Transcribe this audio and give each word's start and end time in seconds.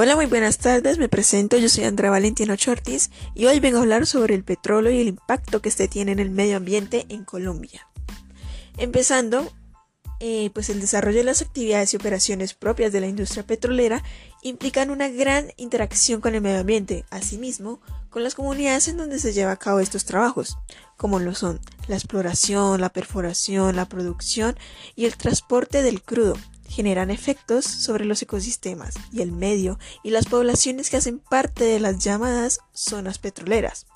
Hola, 0.00 0.14
muy 0.14 0.26
buenas 0.26 0.58
tardes. 0.58 0.96
Me 0.96 1.08
presento, 1.08 1.56
yo 1.56 1.68
soy 1.68 1.82
Andrea 1.82 2.12
Valentino 2.12 2.54
Chortis 2.54 3.10
y 3.34 3.46
hoy 3.46 3.58
vengo 3.58 3.78
a 3.78 3.80
hablar 3.80 4.06
sobre 4.06 4.36
el 4.36 4.44
petróleo 4.44 4.92
y 4.92 5.00
el 5.00 5.08
impacto 5.08 5.60
que 5.60 5.70
este 5.70 5.88
tiene 5.88 6.12
en 6.12 6.20
el 6.20 6.30
medio 6.30 6.56
ambiente 6.56 7.04
en 7.08 7.24
Colombia. 7.24 7.88
Empezando, 8.76 9.50
eh, 10.20 10.50
pues 10.54 10.70
el 10.70 10.80
desarrollo 10.80 11.18
de 11.18 11.24
las 11.24 11.42
actividades 11.42 11.92
y 11.92 11.96
operaciones 11.96 12.54
propias 12.54 12.92
de 12.92 13.00
la 13.00 13.08
industria 13.08 13.44
petrolera 13.44 14.04
implican 14.42 14.90
una 14.90 15.08
gran 15.08 15.52
interacción 15.56 16.20
con 16.20 16.36
el 16.36 16.42
medio 16.42 16.60
ambiente, 16.60 17.04
asimismo 17.10 17.80
con 18.08 18.22
las 18.22 18.36
comunidades 18.36 18.86
en 18.86 18.98
donde 18.98 19.18
se 19.18 19.32
lleva 19.32 19.50
a 19.50 19.58
cabo 19.58 19.80
estos 19.80 20.04
trabajos, 20.04 20.58
como 20.96 21.18
lo 21.18 21.34
son 21.34 21.58
la 21.88 21.96
exploración, 21.96 22.80
la 22.80 22.90
perforación, 22.90 23.74
la 23.74 23.88
producción 23.88 24.56
y 24.94 25.06
el 25.06 25.16
transporte 25.16 25.82
del 25.82 26.02
crudo, 26.02 26.36
generan 26.68 27.10
efectos 27.10 27.64
sobre 27.64 28.04
los 28.04 28.22
ecosistemas 28.22 28.94
y 29.10 29.22
el 29.22 29.32
medio 29.32 29.78
y 30.04 30.10
las 30.10 30.26
poblaciones 30.26 30.90
que 30.90 30.98
hacen 30.98 31.18
parte 31.18 31.64
de 31.64 31.80
las 31.80 31.98
llamadas 31.98 32.60
zonas 32.72 33.18
petroleras. 33.18 33.86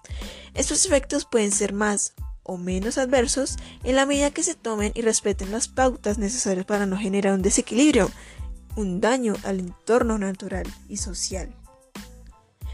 Estos 0.55 0.85
efectos 0.87 1.25
pueden 1.25 1.53
ser 1.53 1.73
más 1.73 2.15
o 2.43 2.57
menos 2.57 2.99
adversos 2.99 3.57
en 3.85 3.97
la 3.97 4.07
medida 4.07 4.33
que 4.33 4.43
se 4.43 4.55
tomen 4.55 4.93
y 4.95 5.03
respeten 5.03 5.53
las 5.53 5.69
pautas 5.69 6.19
necesarias 6.19 6.67
para 6.67 6.87
no 6.87 6.97
generar 6.97 7.35
un 7.35 7.43
desequilibrio, 7.43 8.11
un 8.75 9.01
daño 9.01 9.35
al 9.45 9.61
entorno 9.61 10.19
natural 10.19 10.67
y 10.89 10.97
social. 10.97 11.55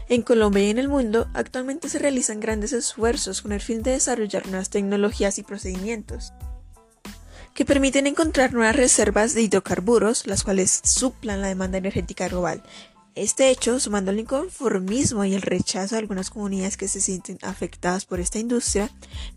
En 0.07 0.23
Colombia 0.23 0.63
y 0.63 0.69
en 0.71 0.79
el 0.79 0.87
mundo 0.87 1.29
actualmente 1.35 1.87
se 1.87 1.99
realizan 1.99 2.39
grandes 2.39 2.73
esfuerzos 2.73 3.43
con 3.43 3.51
el 3.51 3.61
fin 3.61 3.83
de 3.83 3.91
desarrollar 3.91 4.47
nuevas 4.47 4.71
tecnologías 4.71 5.37
y 5.37 5.43
procedimientos 5.43 6.33
que 7.59 7.65
permiten 7.65 8.07
encontrar 8.07 8.53
nuevas 8.53 8.73
reservas 8.73 9.33
de 9.33 9.41
hidrocarburos, 9.41 10.25
las 10.27 10.45
cuales 10.45 10.79
suplan 10.81 11.41
la 11.41 11.49
demanda 11.49 11.77
energética 11.77 12.29
global. 12.29 12.63
Este 13.15 13.49
hecho, 13.49 13.81
sumando 13.81 14.11
al 14.11 14.19
inconformismo 14.21 15.25
y 15.25 15.33
el 15.33 15.41
rechazo 15.41 15.95
de 15.95 15.99
algunas 15.99 16.29
comunidades 16.29 16.77
que 16.77 16.87
se 16.87 17.01
sienten 17.01 17.37
afectadas 17.41 18.05
por 18.05 18.21
esta 18.21 18.39
industria, 18.39 18.89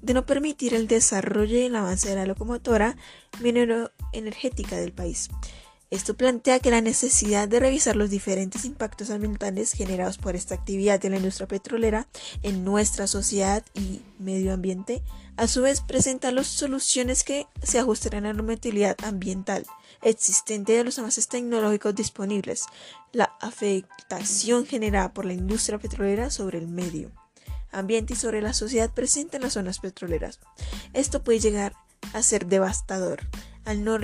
de 0.02 0.14
no 0.14 0.24
permitir 0.24 0.72
el 0.72 0.86
desarrollo 0.86 1.58
y 1.58 1.62
el 1.62 1.74
avance 1.74 2.10
de 2.10 2.14
la 2.14 2.26
locomotora 2.26 2.96
minero-energética 3.40 4.76
del 4.76 4.92
país. 4.92 5.28
Esto 5.92 6.14
plantea 6.14 6.58
que 6.58 6.70
la 6.70 6.80
necesidad 6.80 7.46
de 7.48 7.60
revisar 7.60 7.96
los 7.96 8.08
diferentes 8.08 8.64
impactos 8.64 9.10
ambientales 9.10 9.72
generados 9.72 10.16
por 10.16 10.34
esta 10.34 10.54
actividad 10.54 10.98
de 10.98 11.10
la 11.10 11.18
industria 11.18 11.46
petrolera 11.46 12.08
en 12.42 12.64
nuestra 12.64 13.06
sociedad 13.06 13.62
y 13.74 14.00
medio 14.18 14.54
ambiente, 14.54 15.02
a 15.36 15.46
su 15.46 15.60
vez 15.60 15.82
presenta 15.82 16.32
las 16.32 16.46
soluciones 16.46 17.24
que 17.24 17.46
se 17.62 17.78
ajusten 17.78 18.14
a 18.14 18.20
la 18.22 18.32
normatividad 18.32 18.96
ambiental 19.04 19.66
existente 20.00 20.72
de 20.72 20.82
los 20.82 20.98
avances 20.98 21.28
tecnológicos 21.28 21.94
disponibles, 21.94 22.64
la 23.12 23.36
afectación 23.42 24.64
generada 24.64 25.12
por 25.12 25.26
la 25.26 25.34
industria 25.34 25.78
petrolera 25.78 26.30
sobre 26.30 26.56
el 26.56 26.68
medio 26.68 27.12
ambiente 27.70 28.14
y 28.14 28.16
sobre 28.16 28.40
la 28.40 28.54
sociedad 28.54 28.90
presente 28.90 29.36
en 29.36 29.42
las 29.42 29.52
zonas 29.52 29.78
petroleras. 29.78 30.40
Esto 30.94 31.22
puede 31.22 31.40
llegar 31.40 31.74
a 31.74 31.91
ser 32.22 32.46
devastador 32.46 33.20
al 33.64 33.84
no, 33.84 33.98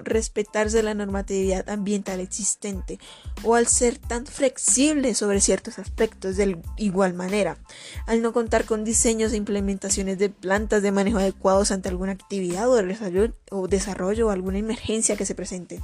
respetarse 0.00 0.82
la 0.82 0.94
normatividad 0.94 1.68
ambiental 1.68 2.20
existente 2.20 2.98
o 3.42 3.54
al 3.54 3.66
ser 3.66 3.98
tan 3.98 4.26
flexible 4.26 5.14
sobre 5.14 5.40
ciertos 5.40 5.78
aspectos 5.78 6.36
de 6.36 6.58
igual 6.76 7.14
manera, 7.14 7.56
al 8.06 8.22
no 8.22 8.32
contar 8.32 8.64
con 8.64 8.84
diseños 8.84 9.32
e 9.32 9.36
implementaciones 9.36 10.18
de 10.18 10.28
plantas 10.28 10.82
de 10.82 10.92
manejo 10.92 11.18
adecuados 11.18 11.70
ante 11.70 11.88
alguna 11.88 12.12
actividad 12.12 12.68
o 12.70 13.68
desarrollo 13.68 14.26
o 14.26 14.30
alguna 14.30 14.58
emergencia 14.58 15.16
que 15.16 15.26
se 15.26 15.34
presente, 15.34 15.80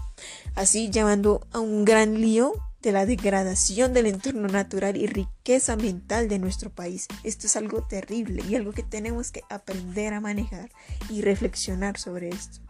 así 0.54 0.90
llevando 0.90 1.46
a 1.52 1.60
un 1.60 1.84
gran 1.84 2.20
lío 2.20 2.52
de 2.82 2.92
la 2.92 3.06
degradación 3.06 3.92
del 3.92 4.06
entorno 4.06 4.48
natural 4.48 4.96
y 4.96 5.06
riqueza 5.06 5.74
ambiental 5.74 6.28
de 6.28 6.38
nuestro 6.38 6.70
país. 6.70 7.08
Esto 7.24 7.46
es 7.46 7.56
algo 7.56 7.82
terrible 7.82 8.42
y 8.48 8.54
algo 8.54 8.72
que 8.72 8.82
tenemos 8.82 9.32
que 9.32 9.42
aprender 9.50 10.14
a 10.14 10.20
manejar 10.20 10.70
y 11.08 11.20
reflexionar 11.20 11.98
sobre 11.98 12.30
esto. 12.30 12.60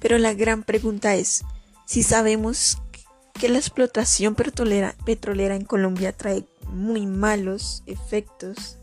Pero 0.00 0.18
la 0.18 0.34
gran 0.34 0.62
pregunta 0.62 1.14
es, 1.14 1.42
si 1.86 2.02
sabemos 2.02 2.78
que 3.34 3.48
la 3.48 3.58
explotación 3.58 4.34
petrolera, 4.34 4.94
petrolera 5.04 5.56
en 5.56 5.64
Colombia 5.64 6.12
trae 6.12 6.46
muy 6.68 7.06
malos 7.06 7.82
efectos 7.86 8.78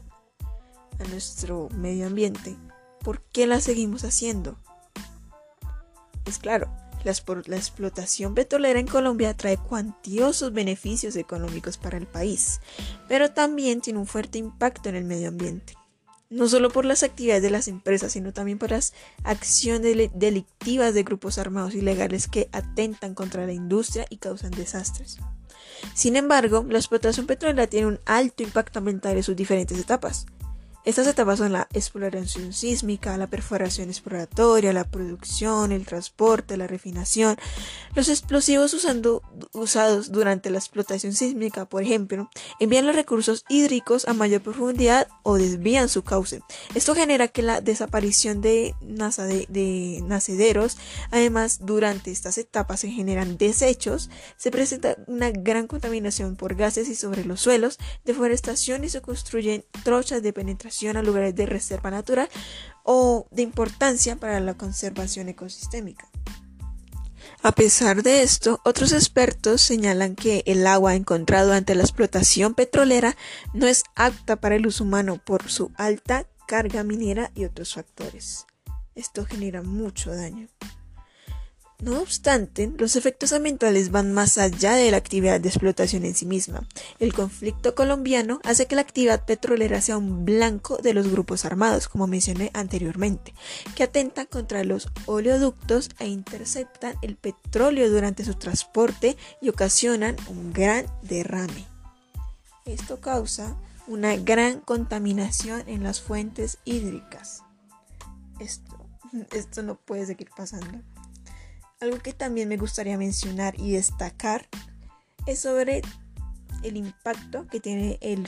a 0.99 1.03
nuestro 1.05 1.69
medio 1.69 2.07
ambiente, 2.07 2.57
¿por 3.01 3.21
qué 3.21 3.47
la 3.47 3.61
seguimos 3.61 4.03
haciendo? 4.03 4.57
Es 6.25 6.37
claro, 6.37 6.69
la, 7.03 7.11
explotación 7.11 8.35
petrolera 8.35 8.79
en 8.79 8.87
Colombia 8.87 9.35
trae 9.35 9.57
cuantiosos 9.57 10.53
beneficios 10.53 11.15
económicos 11.15 11.77
para 11.77 11.97
el 11.97 12.07
país, 12.07 12.59
pero 13.07 13.31
también 13.31 13.81
tiene 13.81 13.99
un 13.99 14.07
fuerte 14.07 14.37
impacto 14.37 14.89
en 14.89 14.95
el 14.95 15.05
medio 15.05 15.29
ambiente. 15.29 15.73
No 16.29 16.47
solo 16.47 16.69
por 16.69 16.85
las 16.85 17.01
actividades 17.01 17.41
de 17.41 17.49
las 17.49 17.67
empresas, 17.67 18.11
sino 18.11 18.33
también 18.33 18.59
por 18.59 18.69
las 18.69 18.93
acciones 19.23 20.11
delictivas 20.13 20.93
de 20.93 21.03
grupos 21.03 21.39
armados 21.39 21.73
ilegales 21.73 22.27
que 22.27 22.49
atentan 22.51 23.15
contra 23.15 23.47
la 23.47 23.53
industria 23.53 24.05
y 24.09 24.17
causan 24.17 24.51
desastres. 24.51 25.17
Sin 25.95 26.15
embargo, 26.15 26.65
la 26.69 26.77
explotación 26.77 27.25
petrolera 27.25 27.65
tiene 27.65 27.87
un 27.87 27.99
alto 28.05 28.43
impacto 28.43 28.79
ambiental 28.79 29.17
en 29.17 29.23
sus 29.23 29.35
diferentes 29.35 29.79
etapas. 29.79 30.27
Estas 30.85 31.07
etapas 31.07 31.39
son 31.39 31.51
la 31.51 31.67
exploración 31.73 32.53
sísmica, 32.53 33.17
la 33.17 33.27
perforación 33.27 33.89
exploratoria, 33.89 34.71
la 34.71 34.85
producción, 34.85 35.73
el 35.73 35.85
transporte, 35.85 36.55
la 36.55 36.67
refinación. 36.67 37.35
Los 37.95 38.07
explosivos 38.07 38.73
usados 39.53 40.11
durante 40.11 40.49
la 40.49 40.57
explotación 40.57 41.13
sísmica, 41.13 41.65
por 41.65 41.83
ejemplo, 41.83 42.29
envían 42.61 42.87
los 42.87 42.95
recursos 42.95 43.43
hídricos 43.49 44.07
a 44.07 44.13
mayor 44.13 44.41
profundidad 44.41 45.09
o 45.23 45.37
desvían 45.37 45.89
su 45.89 46.03
cauce. 46.03 46.41
Esto 46.73 46.95
genera 46.95 47.27
que 47.27 47.41
la 47.41 47.59
desaparición 47.59 48.39
de, 48.39 48.73
de 48.79 49.99
nacederos, 50.05 50.77
además 51.11 51.59
durante 51.61 52.09
estas 52.09 52.37
etapas 52.37 52.79
se 52.79 52.89
generan 52.89 53.37
desechos, 53.37 54.09
se 54.37 54.49
presenta 54.49 54.95
una 55.07 55.29
gran 55.29 55.67
contaminación 55.67 56.37
por 56.37 56.55
gases 56.55 56.87
y 56.87 56.95
sobre 56.95 57.25
los 57.25 57.41
suelos, 57.41 57.79
deforestación 58.05 58.85
y 58.85 58.89
se 58.89 59.01
construyen 59.01 59.65
trochas 59.83 60.23
de 60.23 60.31
penetración 60.31 60.68
a 60.95 61.03
lugares 61.03 61.35
de 61.35 61.45
reserva 61.45 61.91
natural 61.91 62.29
o 62.83 63.27
de 63.31 63.41
importancia 63.41 64.15
para 64.15 64.39
la 64.39 64.55
conservación 64.55 65.29
ecosistémica. 65.29 66.09
A 67.41 67.51
pesar 67.53 68.03
de 68.03 68.21
esto, 68.21 68.59
otros 68.65 68.91
expertos 68.91 69.61
señalan 69.61 70.15
que 70.15 70.43
el 70.45 70.67
agua 70.67 70.95
encontrada 70.95 71.45
durante 71.45 71.75
la 71.75 71.83
explotación 71.83 72.53
petrolera 72.53 73.15
no 73.53 73.67
es 73.67 73.83
apta 73.95 74.35
para 74.35 74.55
el 74.55 74.67
uso 74.67 74.83
humano 74.83 75.21
por 75.23 75.49
su 75.49 75.71
alta 75.75 76.25
carga 76.47 76.83
minera 76.83 77.31
y 77.35 77.45
otros 77.45 77.75
factores. 77.75 78.45
Esto 78.95 79.25
genera 79.25 79.61
mucho 79.61 80.13
daño. 80.13 80.47
No 81.81 82.01
obstante, 82.01 82.73
los 82.77 82.97
efectos 82.97 83.31
ambientales 83.31 83.89
van 83.89 84.13
más 84.13 84.37
allá 84.37 84.73
de 84.73 84.91
la 84.91 84.97
actividad 84.97 85.39
de 85.39 85.47
explotación 85.47 86.03
en 86.03 86.13
sí 86.13 86.25
misma. 86.25 86.67
El 86.99 87.13
conflicto 87.13 87.73
colombiano 87.73 88.41
hace 88.43 88.65
que 88.65 88.75
la 88.75 88.81
actividad 88.81 89.23
petrolera 89.23 89.79
sea 89.79 89.97
un 89.97 90.25
blanco 90.25 90.75
de 90.77 90.93
los 90.93 91.07
grupos 91.07 91.45
armados, 91.45 91.87
como 91.87 92.05
mencioné 92.05 92.51
anteriormente, 92.53 93.33
que 93.77 93.83
atentan 93.83 94.25
contra 94.25 94.65
los 94.65 94.89
oleoductos 95.05 95.89
e 95.99 96.07
interceptan 96.07 96.97
el 97.01 97.15
petróleo 97.15 97.89
durante 97.89 98.25
su 98.25 98.33
transporte 98.33 99.15
y 99.41 99.47
ocasionan 99.47 100.17
un 100.27 100.51
gran 100.51 100.85
derrame. 101.01 101.65
Esto 102.65 102.99
causa 102.99 103.55
una 103.87 104.17
gran 104.17 104.59
contaminación 104.59 105.63
en 105.67 105.83
las 105.83 106.01
fuentes 106.01 106.57
hídricas. 106.65 107.41
Esto, 108.37 108.85
esto 109.31 109.63
no 109.63 109.75
puede 109.75 110.05
seguir 110.05 110.29
pasando. 110.35 110.83
Algo 111.79 111.99
que 111.99 112.11
también 112.11 112.49
me 112.49 112.57
gustaría 112.57 112.97
mencionar 112.97 113.57
y 113.57 113.71
destacar 113.71 114.47
es 115.25 115.39
sobre 115.39 115.81
el 116.63 116.75
impacto 116.75 117.47
que 117.47 117.61
tiene 117.61 117.97
el, 118.01 118.27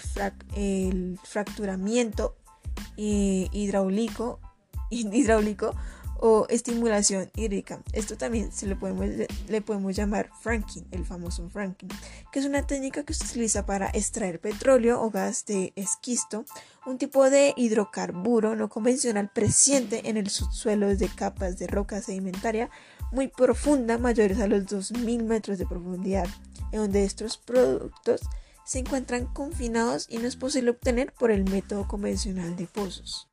fracturamiento 1.24 2.38
eh, 2.96 3.50
hidráulico, 3.52 4.40
hidráulico 4.90 5.76
o 6.22 6.46
estimulación 6.50 7.32
hídrica. 7.36 7.82
Esto 7.94 8.16
también 8.16 8.52
se 8.52 8.68
le 8.68 8.76
podemos, 8.76 9.96
llamar 9.96 10.30
franking, 10.40 10.84
el 10.92 11.04
famoso 11.04 11.50
franking, 11.50 11.88
que 12.32 12.40
es 12.40 12.46
una 12.46 12.66
técnica 12.66 13.04
que 13.04 13.16
se 13.16 13.26
utiliza 13.26 13.66
para 13.66 13.88
extraer 13.88 14.40
petróleo 14.40 15.02
o 15.02 15.10
gas 15.10 15.46
de 15.48 15.74
esquisto, 15.76 16.46
un 16.86 17.00
tipo 17.00 17.30
de 17.30 17.54
hidrocarburo 17.58 18.56
no 18.56 18.70
convencional 18.70 19.30
presente 19.30 20.10
en 20.10 20.18
el 20.18 20.30
subsuelo 20.30 20.88
desde 20.88 21.10
capas 21.10 21.58
de 21.58 21.66
roca 21.66 22.02
sedimentaria 22.02 22.70
muy 23.12 23.28
profunda, 23.28 23.98
mayores 23.98 24.40
a 24.40 24.48
los 24.48 24.66
2.000 24.68 25.24
metros 25.24 25.58
de 25.58 25.66
profundidad, 25.66 26.28
en 26.72 26.82
donde 26.82 27.04
estos 27.04 27.38
productos 27.38 28.22
se 28.64 28.78
encuentran 28.78 29.26
confinados 29.26 30.06
y 30.08 30.20
no 30.20 30.28
es 30.28 30.36
posible 30.36 30.70
obtener 30.70 31.14
por 31.14 31.32
el 31.32 31.44
método 31.46 31.88
convencional 31.88 32.56
de 32.56 32.68
pozos. 32.68 33.31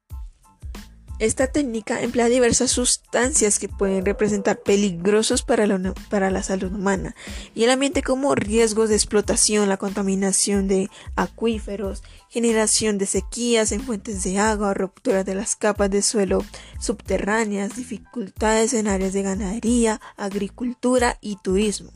Esta 1.18 1.48
técnica 1.48 2.00
emplea 2.00 2.28
diversas 2.28 2.70
sustancias 2.70 3.58
que 3.58 3.68
pueden 3.68 4.04
representar 4.04 4.60
peligrosos 4.62 5.42
para 5.42 5.66
la, 5.66 5.92
para 6.10 6.30
la, 6.30 6.44
salud 6.44 6.72
humana 6.72 7.16
y 7.56 7.64
el 7.64 7.70
ambiente 7.70 8.02
como 8.02 8.36
riesgos 8.36 8.88
de 8.88 8.94
explotación, 8.94 9.68
la 9.68 9.78
contaminación 9.78 10.68
de 10.68 10.88
acuíferos, 11.16 12.04
generación 12.28 12.98
de 12.98 13.06
sequías 13.06 13.72
en 13.72 13.80
fuentes 13.80 14.22
de 14.22 14.38
agua, 14.38 14.74
ruptura 14.74 15.24
de 15.24 15.34
las 15.34 15.56
capas 15.56 15.90
de 15.90 16.02
suelo 16.02 16.44
subterráneas, 16.80 17.74
dificultades 17.74 18.72
en 18.72 18.86
áreas 18.86 19.12
de 19.12 19.22
ganadería, 19.22 20.00
agricultura 20.16 21.18
y 21.20 21.36
turismo 21.36 21.90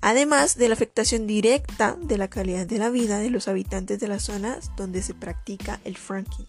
además 0.00 0.56
de 0.58 0.68
la 0.68 0.74
afectación 0.74 1.26
directa 1.26 1.96
de 1.98 2.18
la 2.18 2.28
calidad 2.28 2.66
de 2.66 2.76
la 2.78 2.90
vida 2.90 3.18
de 3.18 3.30
los 3.30 3.48
habitantes 3.48 4.00
de 4.00 4.08
las 4.08 4.24
zonas 4.24 4.70
donde 4.76 5.00
se 5.00 5.14
practica 5.14 5.80
el 5.84 5.96
fracking. 5.96 6.46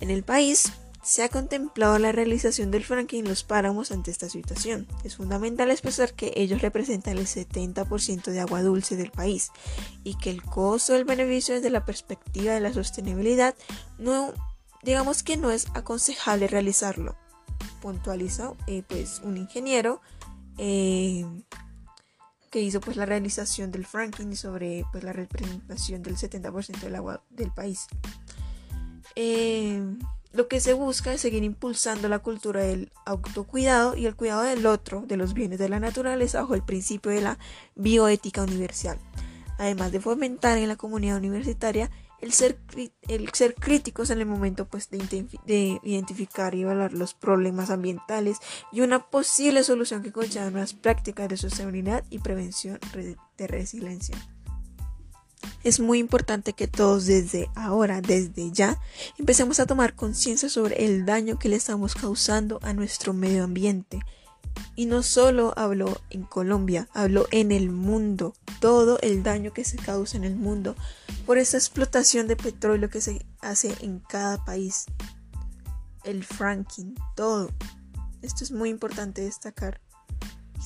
En 0.00 0.08
el 0.08 0.22
país, 0.22 0.72
se 1.02 1.22
ha 1.22 1.28
contemplado 1.28 1.98
la 1.98 2.12
realización 2.12 2.70
del 2.70 2.84
fracking 2.84 3.20
en 3.20 3.28
los 3.28 3.44
páramos 3.44 3.92
ante 3.92 4.10
esta 4.10 4.28
situación. 4.28 4.86
Es 5.04 5.16
fundamental 5.16 5.70
expresar 5.70 6.14
que 6.14 6.32
ellos 6.36 6.60
representan 6.60 7.16
el 7.16 7.26
70% 7.26 8.24
de 8.24 8.40
agua 8.40 8.62
dulce 8.62 8.96
del 8.96 9.10
país 9.10 9.50
y 10.04 10.16
que 10.16 10.30
el 10.30 10.42
costo 10.42 10.92
del 10.92 11.04
beneficio 11.04 11.54
desde 11.54 11.70
la 11.70 11.84
perspectiva 11.84 12.52
de 12.52 12.60
la 12.60 12.72
sostenibilidad 12.72 13.54
no 13.98 14.32
digamos 14.82 15.22
que 15.22 15.36
no 15.36 15.50
es 15.50 15.66
aconsejable 15.74 16.46
realizarlo. 16.46 17.16
Puntualiza 17.80 18.54
eh, 18.66 18.82
pues 18.86 19.20
un 19.24 19.36
ingeniero 19.36 20.00
eh, 20.56 21.24
que 22.50 22.60
hizo 22.60 22.80
pues 22.80 22.96
la 22.96 23.06
realización 23.06 23.70
del 23.70 23.86
fracking 23.86 24.36
sobre 24.36 24.84
pues 24.92 25.04
la 25.04 25.12
representación 25.12 26.02
del 26.02 26.16
70% 26.16 26.80
del 26.80 26.96
agua 26.96 27.22
del 27.30 27.52
país. 27.52 27.86
Eh, 29.14 29.82
lo 30.38 30.46
que 30.46 30.60
se 30.60 30.72
busca 30.72 31.12
es 31.12 31.20
seguir 31.20 31.42
impulsando 31.42 32.08
la 32.08 32.20
cultura 32.20 32.60
del 32.60 32.92
autocuidado 33.04 33.96
y 33.96 34.06
el 34.06 34.14
cuidado 34.14 34.42
del 34.42 34.66
otro, 34.66 35.02
de 35.04 35.16
los 35.16 35.34
bienes 35.34 35.58
de 35.58 35.68
la 35.68 35.80
naturaleza, 35.80 36.42
bajo 36.42 36.54
el 36.54 36.62
principio 36.62 37.10
de 37.10 37.20
la 37.20 37.40
bioética 37.74 38.44
universal, 38.44 39.00
además 39.58 39.90
de 39.90 39.98
fomentar 39.98 40.56
en 40.56 40.68
la 40.68 40.76
comunidad 40.76 41.16
universitaria 41.16 41.90
el 42.20 42.32
ser, 42.32 42.56
el 43.08 43.28
ser 43.30 43.56
críticos 43.56 44.10
en 44.10 44.20
el 44.20 44.26
momento 44.26 44.68
pues, 44.68 44.88
de, 44.90 45.80
identificar 45.82 46.54
y 46.54 46.62
evaluar 46.62 46.92
los 46.92 47.14
problemas 47.14 47.70
ambientales 47.70 48.38
y 48.70 48.82
una 48.82 49.10
posible 49.10 49.64
solución 49.64 50.04
que 50.04 50.12
conlleva 50.12 50.46
unas 50.46 50.72
prácticas 50.72 51.28
de 51.28 51.36
sostenibilidad 51.36 52.04
y 52.10 52.20
prevención 52.20 52.78
de 53.36 53.46
resiliencia. 53.48 54.16
Es 55.64 55.80
muy 55.80 55.98
importante 55.98 56.52
que 56.52 56.68
todos 56.68 57.06
desde 57.06 57.50
ahora, 57.54 58.00
desde 58.00 58.50
ya, 58.52 58.80
empecemos 59.18 59.60
a 59.60 59.66
tomar 59.66 59.94
conciencia 59.94 60.48
sobre 60.48 60.84
el 60.84 61.04
daño 61.04 61.38
que 61.38 61.48
le 61.48 61.56
estamos 61.56 61.94
causando 61.94 62.58
a 62.62 62.72
nuestro 62.72 63.12
medio 63.12 63.44
ambiente. 63.44 64.00
Y 64.74 64.86
no 64.86 65.02
solo 65.02 65.52
hablo 65.56 66.00
en 66.10 66.22
Colombia, 66.22 66.88
hablo 66.92 67.26
en 67.30 67.52
el 67.52 67.70
mundo, 67.70 68.34
todo 68.60 68.98
el 69.00 69.22
daño 69.22 69.52
que 69.52 69.64
se 69.64 69.76
causa 69.76 70.16
en 70.16 70.24
el 70.24 70.36
mundo 70.36 70.74
por 71.26 71.38
esa 71.38 71.56
explotación 71.56 72.26
de 72.28 72.36
petróleo 72.36 72.88
que 72.88 73.00
se 73.00 73.24
hace 73.40 73.74
en 73.80 74.00
cada 74.00 74.44
país. 74.44 74.86
El 76.04 76.24
franking, 76.24 76.94
todo. 77.16 77.50
Esto 78.22 78.44
es 78.44 78.50
muy 78.50 78.70
importante 78.70 79.22
destacar 79.22 79.80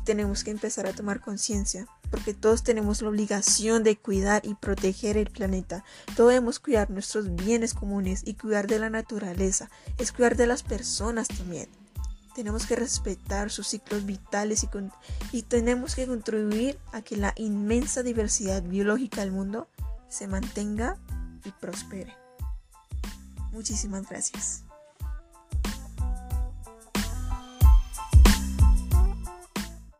tenemos 0.04 0.44
que 0.44 0.50
empezar 0.50 0.86
a 0.86 0.92
tomar 0.92 1.20
conciencia 1.20 1.86
porque 2.10 2.34
todos 2.34 2.62
tenemos 2.62 3.00
la 3.00 3.08
obligación 3.08 3.82
de 3.82 3.96
cuidar 3.96 4.44
y 4.44 4.54
proteger 4.54 5.16
el 5.16 5.30
planeta. 5.30 5.82
Todos 6.14 6.30
debemos 6.30 6.58
cuidar 6.58 6.90
nuestros 6.90 7.34
bienes 7.34 7.72
comunes 7.72 8.22
y 8.26 8.34
cuidar 8.34 8.66
de 8.66 8.78
la 8.78 8.90
naturaleza, 8.90 9.70
es 9.98 10.12
cuidar 10.12 10.36
de 10.36 10.46
las 10.46 10.62
personas 10.62 11.28
también. 11.28 11.68
Tenemos 12.34 12.66
que 12.66 12.76
respetar 12.76 13.50
sus 13.50 13.68
ciclos 13.68 14.04
vitales 14.04 14.62
y, 14.64 14.68
y 15.36 15.42
tenemos 15.42 15.94
que 15.94 16.06
contribuir 16.06 16.78
a 16.92 17.02
que 17.02 17.16
la 17.16 17.32
inmensa 17.36 18.02
diversidad 18.02 18.62
biológica 18.62 19.22
del 19.22 19.32
mundo 19.32 19.68
se 20.08 20.28
mantenga 20.28 20.98
y 21.44 21.50
prospere. 21.52 22.14
Muchísimas 23.52 24.08
gracias. 24.08 24.64